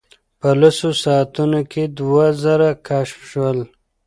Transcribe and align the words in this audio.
په 0.39 0.49
لسو 0.61 0.89
ساعتونو 1.03 1.59
کې 1.71 1.83
دوه 1.97 2.25
زره 2.43 2.69
کشف 2.87 3.19
شول. 3.31 3.59